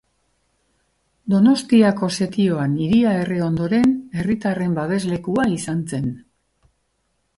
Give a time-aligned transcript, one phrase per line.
[1.33, 6.09] Donostiako setioan hiria erre ondoren, herritarren babeslekua izan zen.